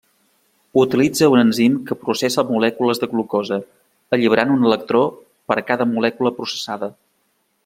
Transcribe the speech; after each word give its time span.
Utilitza 0.83 1.27
un 1.33 1.41
enzim 1.41 1.75
que 1.89 1.97
processa 2.05 2.45
molècules 2.47 3.03
de 3.03 3.11
glucosa, 3.13 3.61
alliberant 4.19 4.57
un 4.57 4.69
electró 4.71 5.03
per 5.53 5.63
cada 5.73 5.89
molècula 5.95 6.37
processada. 6.41 6.95